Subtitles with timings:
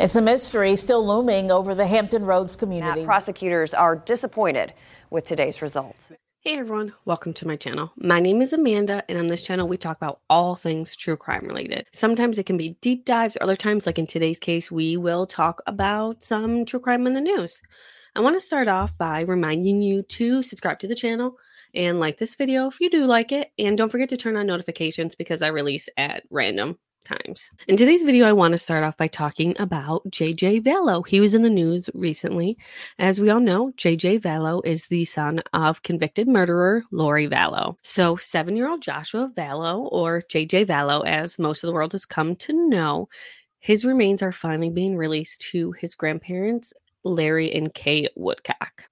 [0.00, 3.00] It's a mystery still looming over the Hampton Roads community.
[3.00, 4.72] Now, prosecutors are disappointed
[5.10, 6.10] with today's results.
[6.40, 7.92] Hey everyone, welcome to my channel.
[7.98, 11.44] My name is Amanda, and on this channel, we talk about all things true crime
[11.44, 11.86] related.
[11.92, 15.60] Sometimes it can be deep dives, other times, like in today's case, we will talk
[15.66, 17.60] about some true crime in the news.
[18.16, 21.36] I want to start off by reminding you to subscribe to the channel
[21.74, 24.46] and like this video if you do like it, and don't forget to turn on
[24.46, 27.50] notifications because I release at random times.
[27.68, 31.06] In today's video, I want to start off by talking about JJ Vallow.
[31.06, 32.56] He was in the news recently.
[32.98, 37.76] As we all know, JJ Vallow is the son of convicted murderer Lori Vallow.
[37.82, 42.06] So, seven year old Joshua Vallow, or JJ Vallow, as most of the world has
[42.06, 43.08] come to know,
[43.58, 46.72] his remains are finally being released to his grandparents,
[47.04, 48.89] Larry and Kay Woodcock.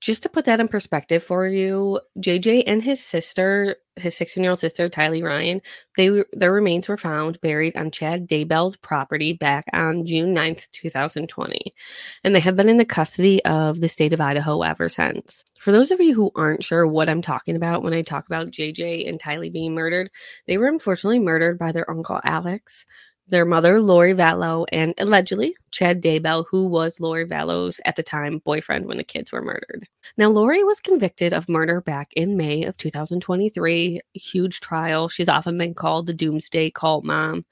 [0.00, 4.50] Just to put that in perspective for you, JJ and his sister, his 16 year
[4.50, 5.60] old sister, Tylee Ryan,
[5.96, 11.74] they their remains were found buried on Chad Daybell's property back on June 9th, 2020.
[12.22, 15.44] And they have been in the custody of the state of Idaho ever since.
[15.58, 18.50] For those of you who aren't sure what I'm talking about when I talk about
[18.50, 20.10] JJ and Tylee being murdered,
[20.46, 22.86] they were unfortunately murdered by their uncle Alex,
[23.28, 28.38] their mother, Lori Vallow, and allegedly Chad Daybell, who was Lori Vallow's at the time
[28.38, 29.86] boyfriend when the kids were murdered.
[30.16, 34.00] Now, Lori was convicted of murder back in May of 2023.
[34.14, 35.08] Huge trial.
[35.08, 37.44] She's often been called the Doomsday Cult Mom.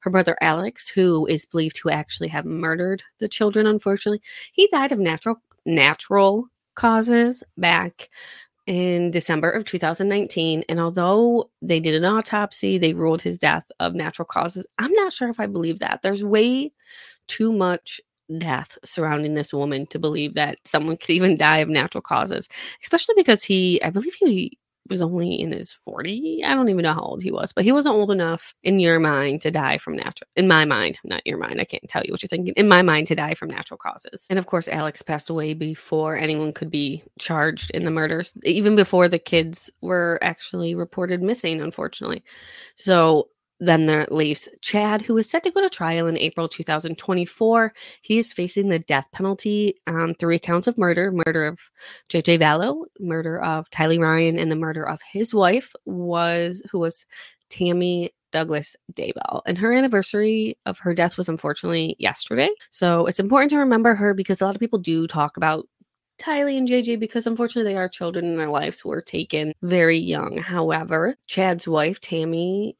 [0.00, 4.92] Her brother Alex, who is believed to actually have murdered the children, unfortunately, he died
[4.92, 8.08] of natural natural causes back
[8.68, 10.62] in December of 2019.
[10.68, 14.66] And although they did an autopsy, they ruled his death of natural causes.
[14.78, 16.00] I'm not sure if I believe that.
[16.02, 16.70] There's way
[17.28, 17.98] too much
[18.36, 22.46] death surrounding this woman to believe that someone could even die of natural causes,
[22.82, 24.58] especially because he, I believe he
[24.88, 26.42] was only in his 40.
[26.44, 29.00] I don't even know how old he was, but he wasn't old enough in your
[29.00, 31.60] mind to die from natural, in my mind, not your mind.
[31.60, 32.54] I can't tell you what you're thinking.
[32.56, 34.26] In my mind, to die from natural causes.
[34.30, 38.76] And of course, Alex passed away before anyone could be charged in the murders, even
[38.76, 42.24] before the kids were actually reported missing, unfortunately.
[42.74, 43.28] So
[43.60, 47.72] then there leaves Chad, who is set to go to trial in April 2024.
[48.02, 51.58] He is facing the death penalty on three counts of murder murder of
[52.08, 57.04] JJ Vallow, murder of Tylee Ryan, and the murder of his wife, was who was
[57.50, 59.42] Tammy Douglas Daybell.
[59.46, 62.50] And her anniversary of her death was unfortunately yesterday.
[62.70, 65.66] So it's important to remember her because a lot of people do talk about
[66.18, 70.38] Tylee and JJ because unfortunately they are children and their lives were taken very young.
[70.38, 72.76] However, Chad's wife, Tammy,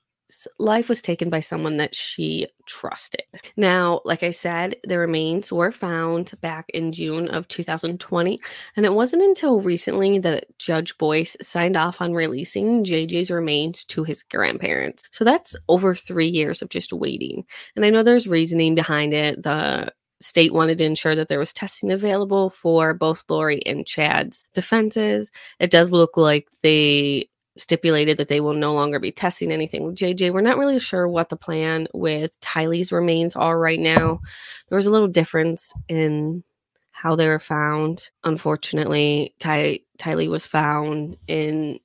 [0.59, 3.23] life was taken by someone that she trusted.
[3.57, 8.41] Now, like I said, the remains were found back in June of 2020,
[8.77, 14.05] and it wasn't until recently that Judge Boyce signed off on releasing JJ's remains to
[14.05, 15.03] his grandparents.
[15.11, 17.45] So that's over three years of just waiting.
[17.75, 19.43] And I know there's reasoning behind it.
[19.43, 24.45] The state wanted to ensure that there was testing available for both Lori and Chad's
[24.53, 25.31] defenses.
[25.61, 27.29] It does look like they
[27.59, 30.33] stipulated that they will no longer be testing anything with JJ.
[30.33, 34.21] We're not really sure what the plan with Tylee's remains are right now.
[34.69, 36.45] There was a little difference in
[36.93, 38.11] how they were found.
[38.25, 41.79] Unfortunately, Ty- Tylee was found in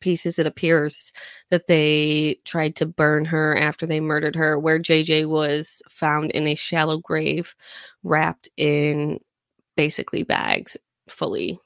[0.00, 0.38] pieces.
[0.38, 1.12] It appears
[1.50, 6.46] that they tried to burn her after they murdered her, where JJ was found in
[6.46, 7.54] a shallow grave
[8.02, 9.20] wrapped in
[9.76, 10.76] basically bags
[11.08, 11.58] fully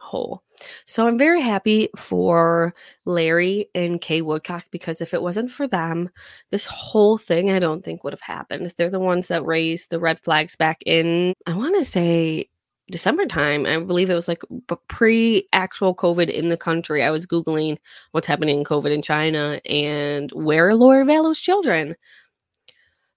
[0.00, 0.42] whole.
[0.84, 2.74] So I'm very happy for
[3.04, 6.10] Larry and Kay Woodcock because if it wasn't for them,
[6.50, 8.72] this whole thing I don't think would have happened.
[8.76, 12.48] They're the ones that raised the red flags back in, I want to say
[12.90, 13.66] December time.
[13.66, 14.42] I believe it was like
[14.88, 17.02] pre actual COVID in the country.
[17.02, 17.78] I was Googling
[18.12, 21.96] what's happening in COVID in China and where are Lori Vallow's children.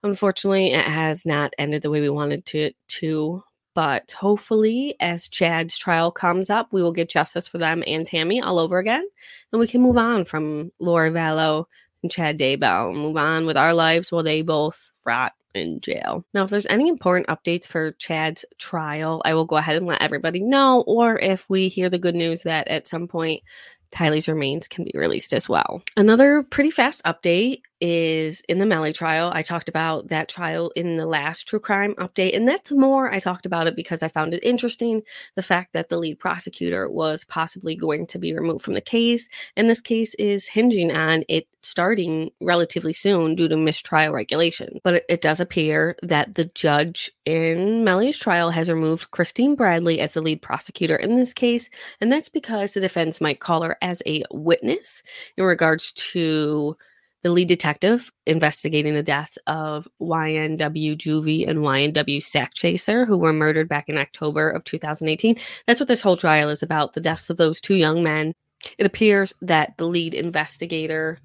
[0.02, 3.42] Unfortunately, it has not ended the way we wanted to to
[3.76, 8.40] but hopefully, as Chad's trial comes up, we will get justice for them and Tammy
[8.40, 9.06] all over again.
[9.52, 11.66] And we can move on from Laura Vallow
[12.02, 16.24] and Chad Daybell and move on with our lives while they both rot in jail.
[16.32, 20.00] Now, if there's any important updates for Chad's trial, I will go ahead and let
[20.00, 20.80] everybody know.
[20.86, 23.42] Or if we hear the good news that at some point
[23.90, 25.82] Tylee's remains can be released as well.
[25.98, 29.30] Another pretty fast update is in the Melly trial.
[29.34, 33.12] I talked about that trial in the last true crime update, and that's more.
[33.12, 35.02] I talked about it because I found it interesting
[35.34, 39.28] the fact that the lead prosecutor was possibly going to be removed from the case,
[39.56, 44.80] and this case is hinging on it starting relatively soon due to mistrial regulation.
[44.84, 50.14] But it, does appear that the judge in Melly's trial has removed Christine Bradley as
[50.14, 51.68] the lead prosecutor in this case,
[52.00, 55.02] and that's because the defense might call her as a witness
[55.36, 56.76] in regards to
[57.22, 63.68] the lead detective investigating the deaths of YNW Juvie and YNW Sakchaser, who were murdered
[63.68, 65.36] back in October of 2018.
[65.66, 68.32] That's what this whole trial is about the deaths of those two young men.
[68.78, 71.18] It appears that the lead investigator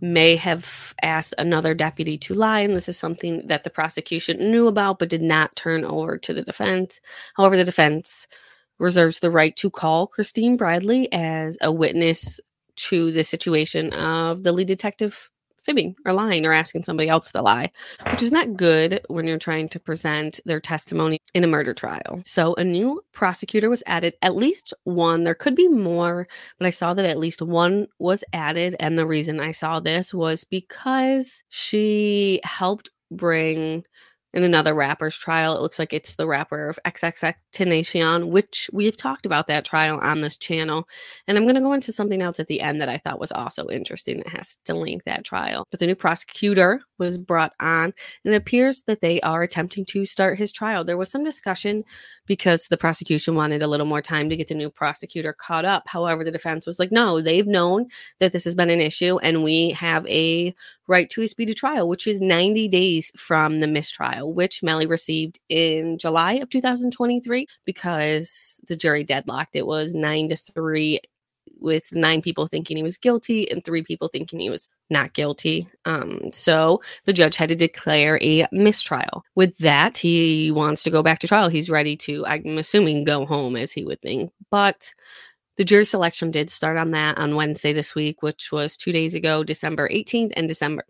[0.00, 4.68] may have asked another deputy to lie, and this is something that the prosecution knew
[4.68, 7.00] about but did not turn over to the defense.
[7.34, 8.26] However, the defense
[8.78, 12.40] reserves the right to call Christine Bradley as a witness
[12.76, 15.30] to the situation of the lead detective
[15.66, 17.70] fibbing or lying or asking somebody else to lie,
[18.10, 22.22] which is not good when you're trying to present their testimony in a murder trial.
[22.24, 25.24] So a new prosecutor was added, at least one.
[25.24, 26.28] There could be more,
[26.58, 28.76] but I saw that at least one was added.
[28.78, 33.84] And the reason I saw this was because she helped bring
[34.36, 35.56] in another rapper's trial.
[35.56, 39.98] It looks like it's the rapper of XXX Tentacion, which we've talked about that trial
[40.02, 40.86] on this channel.
[41.26, 43.32] And I'm going to go into something else at the end that I thought was
[43.32, 45.64] also interesting that has to link that trial.
[45.70, 47.94] But the new prosecutor was brought on,
[48.24, 50.84] and it appears that they are attempting to start his trial.
[50.84, 51.82] There was some discussion
[52.26, 55.84] because the prosecution wanted a little more time to get the new prosecutor caught up.
[55.86, 57.86] However, the defense was like, no, they've known
[58.20, 60.54] that this has been an issue, and we have a
[60.88, 65.40] right to a speedy trial, which is 90 days from the mistrial, which Melly received
[65.48, 69.56] in July of 2023 because the jury deadlocked.
[69.56, 71.00] It was nine to three
[71.58, 75.68] with nine people thinking he was guilty and three people thinking he was not guilty.
[75.84, 79.24] Um, so the judge had to declare a mistrial.
[79.34, 81.48] With that, he wants to go back to trial.
[81.48, 84.32] He's ready to, I'm assuming, go home as he would think.
[84.50, 84.92] But
[85.56, 89.14] the jury selection did start on that on Wednesday this week, which was two days
[89.14, 90.84] ago, December 18th and December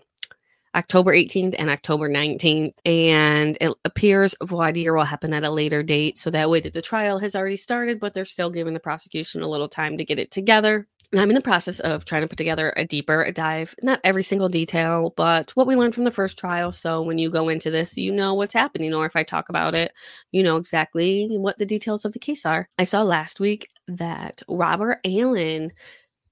[0.76, 2.74] October 18th and October 19th.
[2.84, 6.18] And it appears voir dire will happen at a later date.
[6.18, 9.42] So that way that the trial has already started, but they're still giving the prosecution
[9.42, 10.86] a little time to get it together.
[11.12, 14.24] And I'm in the process of trying to put together a deeper dive, not every
[14.24, 16.72] single detail, but what we learned from the first trial.
[16.72, 19.74] So when you go into this, you know what's happening, or if I talk about
[19.74, 19.92] it,
[20.32, 22.68] you know exactly what the details of the case are.
[22.76, 25.72] I saw last week that Robert Allen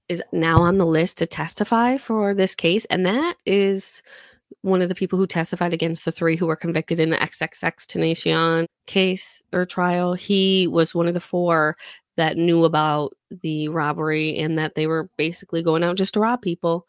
[0.09, 4.01] is now on the list to testify for this case, and that is
[4.65, 8.65] one of the people who testified against the three who were convicted in the XXXTentacion
[8.87, 10.15] case or trial.
[10.15, 11.77] He was one of the four
[12.17, 16.41] that knew about the robbery and that they were basically going out just to rob
[16.41, 16.87] people.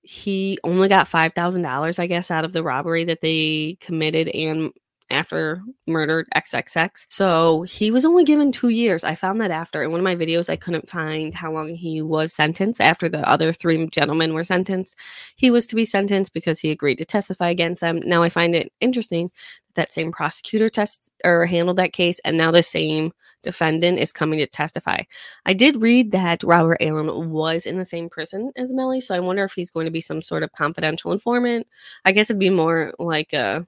[0.00, 4.72] He only got $5,000, I guess, out of the robbery that they committed and
[5.12, 7.06] after murdered XXX.
[7.08, 9.04] So he was only given two years.
[9.04, 12.02] I found that after in one of my videos, I couldn't find how long he
[12.02, 14.96] was sentenced after the other three gentlemen were sentenced.
[15.36, 18.00] He was to be sentenced because he agreed to testify against them.
[18.04, 19.30] Now I find it interesting
[19.74, 23.12] that same prosecutor test or handled that case, and now the same
[23.42, 24.98] defendant is coming to testify.
[25.44, 29.20] I did read that Robert Allen was in the same prison as Melly, so I
[29.20, 31.66] wonder if he's going to be some sort of confidential informant.
[32.04, 33.66] I guess it'd be more like a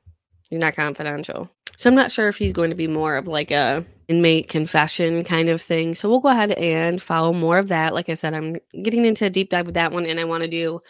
[0.59, 1.51] Not confidential.
[1.77, 5.25] So I'm not sure if he's going to be more of like a inmate confession
[5.25, 5.95] kind of thing.
[5.95, 7.95] So we'll go ahead and follow more of that.
[7.95, 10.43] Like I said, I'm getting into a deep dive with that one and I want
[10.45, 10.81] to do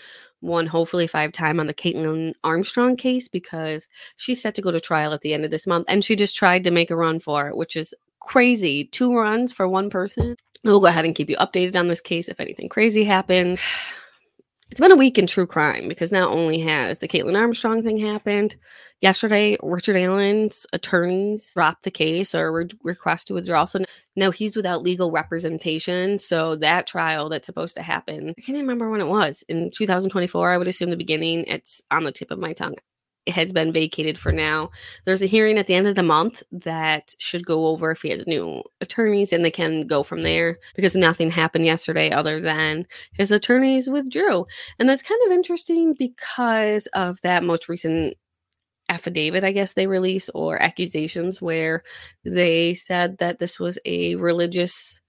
[0.41, 4.81] one hopefully five time on the Kaitlin Armstrong case because she's set to go to
[4.81, 7.19] trial at the end of this month and she just tried to make a run
[7.19, 8.85] for it, which is crazy.
[8.85, 10.37] Two runs for one person.
[10.63, 13.61] We'll go ahead and keep you updated on this case if anything crazy happens.
[14.71, 17.99] It's been a week in true crime because not only has the Kaitlin Armstrong thing
[17.99, 18.57] happened,
[19.01, 23.67] yesterday Richard Allen's attorneys dropped the case or re- request to withdraw.
[23.67, 23.85] So
[24.17, 26.19] now he's without legal representation.
[26.19, 30.51] So that trial that's supposed to happen, I can't remember when it was in 2024.
[30.51, 31.45] I would assume the beginning.
[31.45, 32.77] It's on the tip of my tongue
[33.29, 34.71] has been vacated for now.
[35.05, 38.11] There's a hearing at the end of the month that should go over if he
[38.11, 42.87] has new attorneys and they can go from there because nothing happened yesterday other than
[43.13, 44.47] his attorneys withdrew.
[44.79, 48.17] And that's kind of interesting because of that most recent
[48.89, 51.83] affidavit, I guess they released, or accusations where
[52.25, 55.01] they said that this was a religious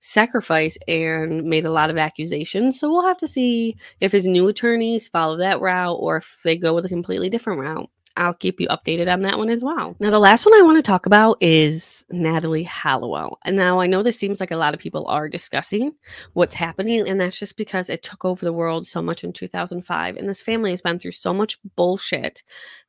[0.00, 2.78] sacrifice and made a lot of accusations.
[2.78, 6.56] So we'll have to see if his new attorneys follow that route or if they
[6.56, 7.90] go with a completely different route.
[8.18, 9.94] I'll keep you updated on that one as well.
[10.00, 13.28] Now, the last one I want to talk about is Natalee Holloway.
[13.44, 15.92] And now I know this seems like a lot of people are discussing
[16.32, 20.16] what's happening, and that's just because it took over the world so much in 2005.
[20.16, 22.42] And this family has been through so much bullshit.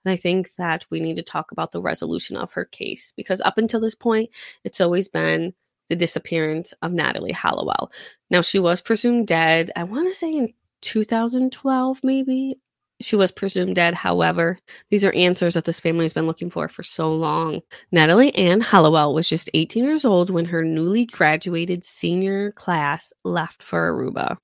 [0.03, 3.39] And I think that we need to talk about the resolution of her case because
[3.41, 4.31] up until this point,
[4.63, 5.53] it's always been
[5.89, 7.89] the disappearance of Natalee Holloway.
[8.29, 12.60] Now, she was presumed dead, I want to say in 2012, maybe.
[13.01, 13.93] She was presumed dead.
[13.93, 17.62] However, these are answers that this family has been looking for for so long.
[17.96, 23.63] Natalee Ann Holloway was just 18 years old when her newly graduated senior class left
[23.63, 24.38] for Aruba.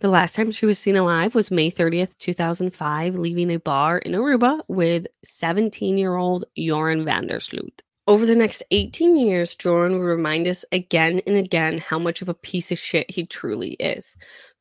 [0.00, 4.12] The last time she was seen alive was May 30th, 2005, leaving a bar in
[4.12, 7.82] Aruba with 17 year old Joran van der Sloot.
[8.08, 12.28] Over the next 18 years, Joran would remind us again and again how much of
[12.28, 14.16] a piece of shit he truly is.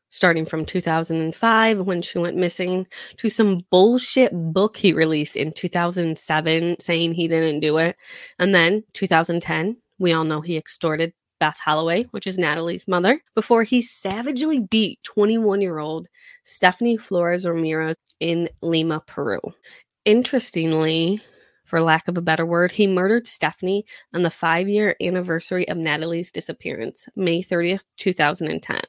[0.10, 2.86] Starting from 2005, when she went missing,
[3.18, 7.96] to some bullshit book he released in 2007 saying he didn't do it.
[8.38, 13.64] And then 2010, we all know he extorted Beth Holloway, which is Natalee's mother, before
[13.64, 16.08] he savagely beat 21 year old
[16.44, 19.40] Stephanie Flores Ramirez in Lima, Peru.
[20.06, 21.22] Interestingly,
[21.72, 25.78] for lack of a better word, he murdered Stephanie on the five year anniversary of
[25.78, 28.82] Natalee's disappearance, May 30th, 2010.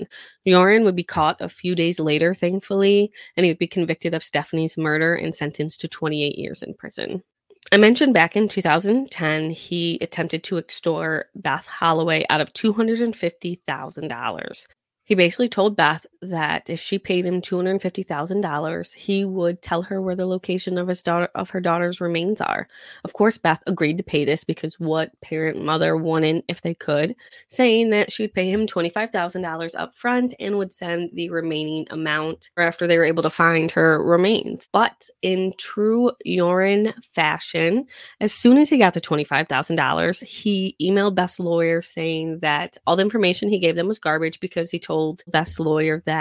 [0.44, 4.24] Joran would be caught a few days later, thankfully, and he would be convicted of
[4.24, 7.22] Stephanie's murder and sentenced to 28 years in prison.
[7.70, 14.66] I mentioned back in 2010, he attempted to extort Beth Holloway out of $250,000.
[15.04, 20.14] He basically told Beth that if she paid him $250,000, he would tell her where
[20.14, 22.68] the location of his daughter of her daughter's remains are.
[23.04, 27.14] Of course, Beth agreed to pay this because what parent mother wouldn't if they could,
[27.48, 32.50] saying that she would pay him $25,000 up front and would send the remaining amount
[32.56, 34.68] after they were able to find her remains.
[34.72, 37.86] But in true Joran fashion,
[38.20, 43.02] as soon as he got the $25,000, he emailed Beth's lawyer saying that all the
[43.02, 46.11] information he gave them was garbage because he told told Beth's lawyer that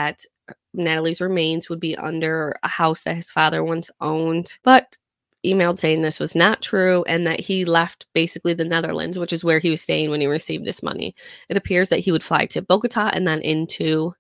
[0.75, 4.98] Natalee's remains would be under a house that his father once owned, but
[5.45, 9.43] emailed saying this was not true and that he left basically the Netherlands, which is
[9.43, 11.15] where he was staying when he received this money.
[11.50, 14.13] It appears that he would fly to Bogota and then into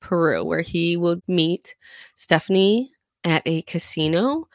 [0.00, 1.74] Peru, where he would meet
[2.14, 2.92] Stephanie
[3.24, 4.46] at a casino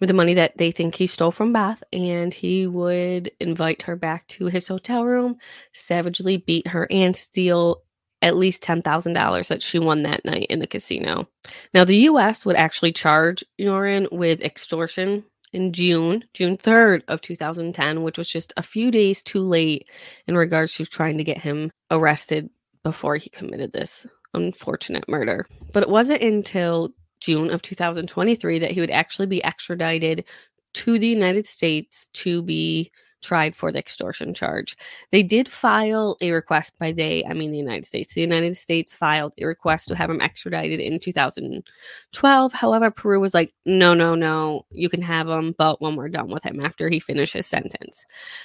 [0.00, 3.96] with the money that they think he stole from Beth, and he would invite her
[3.96, 5.36] back to his hotel room,
[5.72, 7.82] savagely beat her, and steal
[8.24, 11.28] at least $10,000 that she won that night in the casino.
[11.74, 18.02] Now, the US would actually charge Joran with extortion in June, June 3rd of 2010,
[18.02, 19.90] which was just a few days too late
[20.26, 22.48] in regards to trying to get him arrested
[22.82, 25.46] before he committed this unfortunate murder.
[25.74, 30.24] But it wasn't until June of 2023 that he would actually be extradited
[30.72, 32.90] to the United States to be
[33.24, 34.76] tried for the extortion charge.
[35.10, 38.14] They did file a request by they, I mean the United States.
[38.14, 42.52] The United States filed a request to have him extradited in 2012.
[42.52, 46.28] However, Peru was like, no, no, no, you can have him, but when we're done
[46.28, 48.04] with him after he finishes sentence.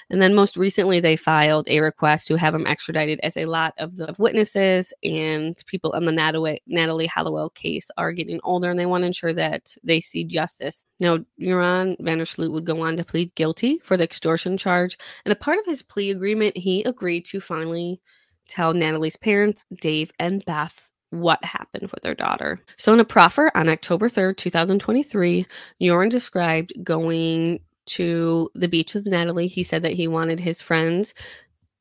[0.10, 3.74] And then most recently, they filed a request to have him extradited as a lot
[3.78, 8.86] of the witnesses and people in the Natalee, Holloway case are getting older and they
[8.86, 10.86] want to ensure that they see justice.
[11.00, 14.69] Now, Joran van der Sloot would go on to plead guilty for the extortion charge
[14.70, 14.98] charge.
[15.26, 18.02] And a part of his plea agreement, he agreed to finally
[18.48, 22.60] tell Natalee's parents, Dave and Beth, what happened with their daughter.
[22.78, 25.46] So, in a proffer on October 3rd, 2023,
[25.82, 29.50] Joran described going to the beach with Natalee.
[29.50, 31.16] He said that he wanted his friends,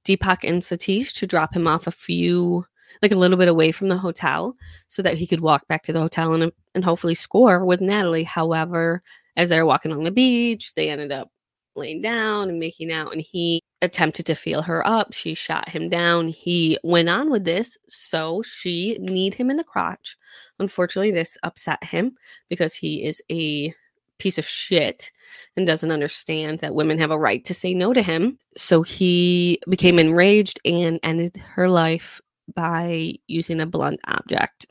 [0.07, 2.65] Deepak and Satish, to drop him off a few,
[3.03, 4.57] like a little bit away from the hotel
[4.89, 8.25] so that he could walk back to the hotel and, and hopefully score with Natalee.
[8.25, 9.03] However,
[9.37, 11.31] as they were walking on the beach, they ended up
[11.79, 15.13] laying down and making out, and he attempted to feel her up.
[15.13, 16.29] She shot him down.
[16.29, 20.17] He went on with this, so she kneed him in the crotch.
[20.59, 22.17] Unfortunately, this upset him
[22.49, 23.73] because he is a
[24.19, 25.11] piece of shit
[25.57, 28.39] and doesn't understand that women have a right to say no to him.
[28.57, 32.21] So he became enraged and ended her life
[32.55, 34.67] by using a blunt object.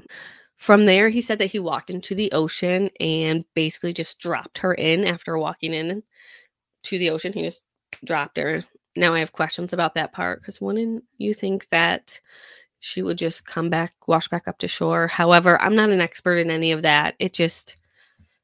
[0.58, 4.74] From there, he said that he walked into the ocean and basically just dropped her
[4.74, 6.04] in after walking in
[6.89, 7.34] to the ocean.
[7.34, 7.63] He just
[8.03, 8.63] dropped her.
[8.96, 12.20] Now I have questions about that part because wouldn't you think that
[12.79, 15.08] she would just come back, wash back up to shore?
[15.08, 17.15] However, I'm not an expert in any of that.
[17.20, 17.77] It just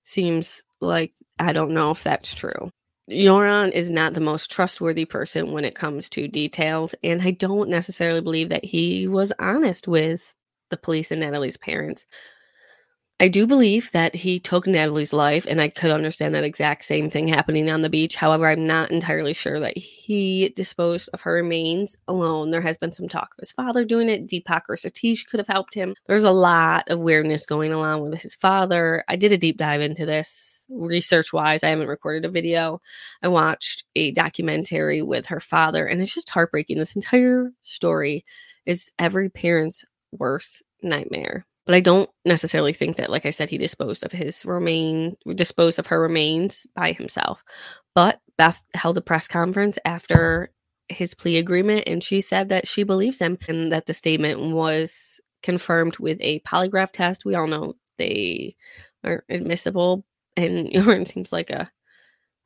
[0.03, 2.71] seems like I don't know if that's true.
[3.09, 7.69] Joran is not the most trustworthy person when it comes to details, and I don't
[7.69, 10.33] necessarily believe that he was honest with
[10.69, 12.05] the police and Natalee's parents.
[13.23, 17.09] I do believe that he took Natalee's life, and I could understand that exact same
[17.09, 18.17] thing happening on the beach.
[18.17, 22.49] However, I'm not entirely sure that he disposed of her remains alone.
[22.49, 24.27] There has been some talk of his father doing it.
[24.27, 25.95] Deepak or Satish could have helped him.
[26.05, 29.05] There's a lot of weirdness going along with his father.
[29.07, 31.63] I did a deep dive into this research wise.
[31.63, 32.81] I haven't recorded a video.
[33.21, 36.77] I watched a documentary with her father, and it's just heartbreaking.
[36.77, 38.25] This entire story
[38.65, 43.57] is every parent's worst nightmare but I don't necessarily think that, like I said, he
[43.57, 47.43] disposed of his remain, disposed of her remains by himself.
[47.95, 50.51] But Beth held a press conference after
[50.89, 55.21] his plea agreement, and she said that she believes him and that the statement was
[55.41, 57.25] confirmed with a polygraph test.
[57.25, 58.55] We all know they
[59.03, 60.03] are admissible,
[60.35, 61.71] and Joran seems like a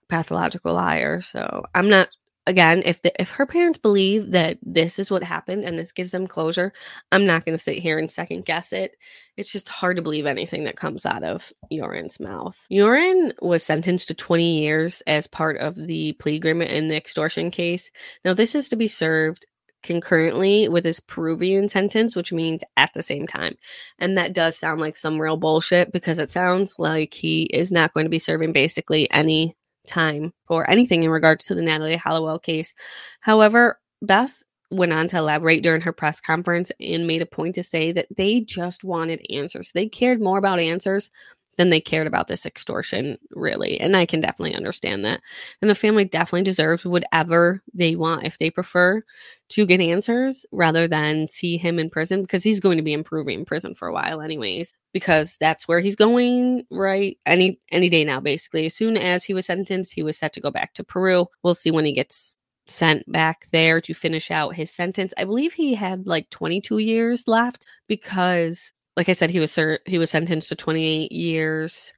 [0.09, 1.21] pathological liar.
[1.21, 2.09] So I'm not
[2.47, 6.11] again, if the, if her parents believe that this is what happened and this gives
[6.11, 6.73] them closure,
[7.11, 8.95] I'm not going to sit here and second guess it.
[9.35, 12.65] It's just hard to believe anything that comes out of Joran's mouth.
[12.71, 17.51] Joran was sentenced to 20 years as part of the plea agreement in the extortion
[17.51, 17.91] case.
[18.25, 19.45] Now, this is to be served
[19.83, 23.55] concurrently with his Peruvian sentence, which means at the same time.
[23.99, 27.93] And that does sound like some real bullshit because it sounds like he is not
[27.93, 29.55] going to be serving basically any
[29.87, 32.73] time for anything in regards to the Natalee Holloway case.
[33.21, 37.63] However, Beth went on to elaborate during her press conference and made a point to
[37.63, 39.71] say that they just wanted answers.
[39.73, 41.09] They cared more about answers
[41.57, 43.79] than they cared about this extortion, really.
[43.79, 45.21] And I can definitely understand that.
[45.61, 49.03] And the family definitely deserves whatever they want if they prefer
[49.49, 53.39] to get answers rather than see him in prison because he's going to be improving
[53.39, 58.03] in prison for a while anyways because that's where he's going right any any day
[58.03, 60.83] now basically as soon as he was sentenced he was set to go back to
[60.83, 62.37] Peru we'll see when he gets
[62.69, 67.25] sent back there to finish out his sentence i believe he had like 22 years
[67.25, 71.93] left because like I said, he was ser- he was sentenced to 28 years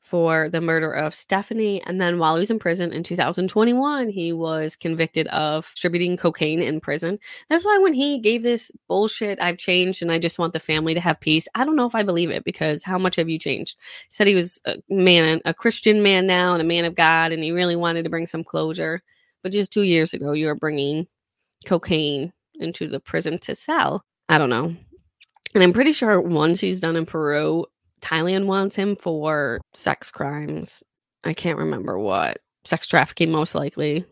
[0.00, 1.82] for the murder of Stephanie.
[1.82, 6.62] And then while he was in prison in 2021, he was convicted of distributing cocaine
[6.62, 7.18] in prison.
[7.50, 10.94] That's why when he gave this bullshit, I've changed and I just want the family
[10.94, 11.48] to have peace.
[11.56, 13.76] I don't know if I believe it because how much have you changed?
[14.04, 17.32] He said he was a man, a Christian man now and a man of God,
[17.32, 19.02] and he really wanted to bring some closure.
[19.42, 21.08] But just two years ago, you were bringing
[21.66, 24.04] cocaine into the prison to sell.
[24.28, 24.76] I don't know.
[25.54, 27.64] And I'm pretty sure once he's done in Peru,
[28.00, 30.82] Thailand wants him for sex crimes.
[31.24, 32.38] I can't remember what.
[32.64, 34.04] Sex trafficking, most likely.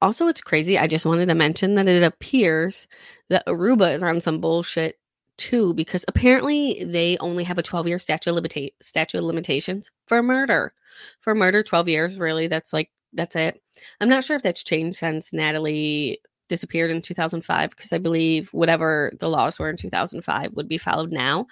[0.00, 0.78] Also, it's crazy.
[0.78, 2.86] I just wanted to mention that it appears
[3.30, 4.96] that Aruba is on some bullshit
[5.36, 10.22] too, because apparently they only have a 12 year statute, limita- statute of limitations for
[10.22, 10.72] murder.
[11.20, 12.48] For murder, 12 years, really.
[12.48, 13.60] That's like, that's it.
[14.00, 16.16] I'm not sure if that's changed since Natalee
[16.48, 21.12] disappeared in 2005 because I believe whatever the laws were in 2005 would be followed
[21.12, 21.46] now.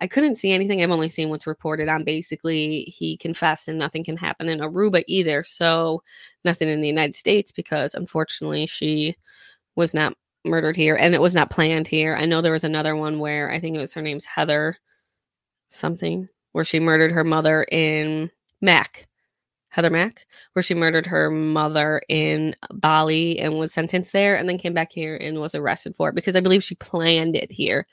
[0.00, 0.82] I couldn't see anything.
[0.82, 2.02] I've only seen what's reported on.
[2.02, 5.44] Basically, he confessed and nothing can happen in Aruba either.
[5.44, 6.02] So,
[6.44, 9.16] nothing in the United States because unfortunately she
[9.76, 12.16] was not murdered here and it was not planned here.
[12.16, 14.76] I know there was another one where I think it was her name's Heather
[15.68, 19.06] something where she murdered her mother in Mac
[19.72, 24.58] Heather Mack, where she murdered her mother in Bali and was sentenced there and then
[24.58, 27.86] came back here and was arrested for it because I believe she planned it here.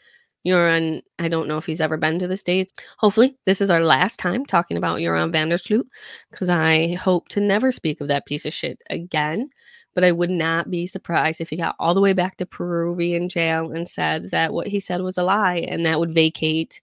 [0.46, 2.74] Joran, I don't know if he's ever been to the States.
[2.98, 5.88] Hopefully, this is our last time talking about Joran van der Sloot
[6.32, 9.50] because I hope to never speak of that piece of shit again.
[9.96, 13.30] But I would not be surprised if he got all the way back to Peruvian
[13.30, 16.82] jail and said that what he said was a lie and that would vacate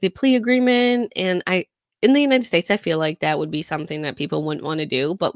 [0.00, 1.12] the plea agreement.
[1.14, 1.66] And I,
[2.02, 4.80] in the United States, I feel like that would be something that people wouldn't want
[4.80, 5.14] to do.
[5.14, 5.34] But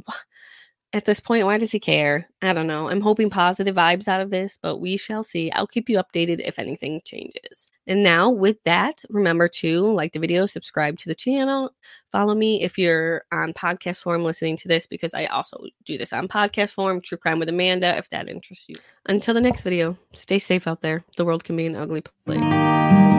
[0.95, 2.29] at this point, why does he care?
[2.41, 2.89] I don't know.
[2.89, 5.51] I'm hoping positive vibes out of this, but we shall see.
[5.51, 7.69] I'll keep you updated if anything changes.
[7.87, 11.75] And now, with that, remember to like the video, subscribe to the channel,
[12.13, 16.13] follow me if you're on podcast form listening to this, because I also do this
[16.13, 18.77] on podcast form, True Crime with Amanda, if that interests you.
[19.07, 21.05] Until the next video, stay safe out there.
[21.17, 23.14] The world can be an ugly place.